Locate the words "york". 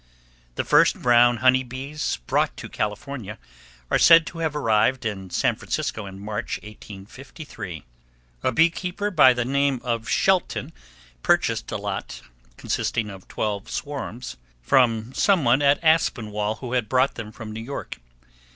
17.61-17.97